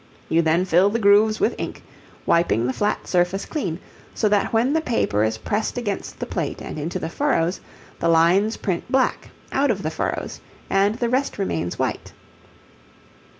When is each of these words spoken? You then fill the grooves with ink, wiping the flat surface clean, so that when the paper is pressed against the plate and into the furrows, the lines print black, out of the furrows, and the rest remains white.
You 0.29 0.41
then 0.41 0.65
fill 0.65 0.89
the 0.89 0.97
grooves 0.97 1.39
with 1.39 1.53
ink, 1.59 1.83
wiping 2.25 2.65
the 2.65 2.73
flat 2.73 3.05
surface 3.05 3.45
clean, 3.45 3.77
so 4.15 4.27
that 4.29 4.51
when 4.51 4.73
the 4.73 4.81
paper 4.81 5.23
is 5.23 5.37
pressed 5.37 5.77
against 5.77 6.17
the 6.17 6.25
plate 6.25 6.59
and 6.59 6.79
into 6.79 6.97
the 6.97 7.07
furrows, 7.07 7.61
the 7.99 8.09
lines 8.09 8.57
print 8.57 8.91
black, 8.91 9.29
out 9.51 9.69
of 9.69 9.83
the 9.83 9.91
furrows, 9.91 10.41
and 10.71 10.95
the 10.95 11.07
rest 11.07 11.37
remains 11.37 11.77
white. 11.77 12.13